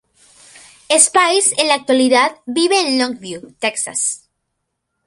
Spies 0.99 1.53
en 1.59 1.67
la 1.67 1.75
actualidad 1.75 2.37
vive 2.47 2.81
en 2.89 2.97
Longview, 2.97 3.53
Texas. 3.59 4.27